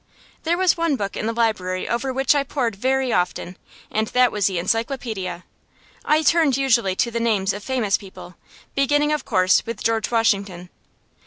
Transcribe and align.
There 0.45 0.57
was 0.57 0.75
one 0.77 0.95
book 0.95 1.15
in 1.15 1.27
the 1.27 1.31
library 1.31 1.87
over 1.87 2.11
which 2.11 2.33
I 2.33 2.41
pored 2.43 2.75
very 2.75 3.13
often, 3.13 3.55
and 3.91 4.07
that 4.07 4.31
was 4.31 4.47
the 4.47 4.57
encyclopædia. 4.57 5.43
I 6.03 6.23
turned 6.23 6.57
usually 6.57 6.95
to 6.95 7.11
the 7.11 7.19
names 7.19 7.53
of 7.53 7.63
famous 7.63 7.97
people, 7.99 8.33
beginning, 8.73 9.13
of 9.13 9.25
course, 9.25 9.63
with 9.63 9.83
George 9.83 10.09
Washington. 10.09 10.71